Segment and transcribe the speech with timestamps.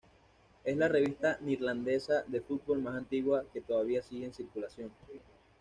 [0.63, 4.89] Es la revista neerlandesa de fútbol más antigua que todavía sigue en circulación.